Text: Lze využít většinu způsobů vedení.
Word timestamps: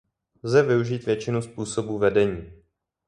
Lze 0.43 0.63
využít 0.63 1.05
většinu 1.05 1.41
způsobů 1.41 1.97
vedení. 1.99 2.51